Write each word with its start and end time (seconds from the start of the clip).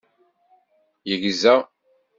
Yegza. 1.07 1.55